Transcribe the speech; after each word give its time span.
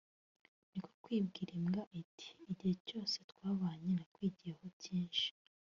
ni 0.69 0.79
ko 0.83 0.89
kubwira 1.03 1.51
imbwa 1.59 1.83
iti 2.01 2.27
“Igihe 2.51 2.75
cyose 2.87 3.17
twabanye 3.31 3.89
nakwigiyeho 3.95 4.65
byinshi 4.77 5.27